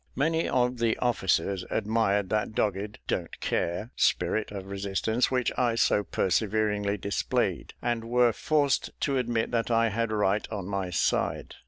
[0.15, 6.03] Many of the officers admired that dogged, "don't care" spirit of resistance which I so
[6.03, 11.53] perseveringly displayed, and were forced to admit that I had right on my side.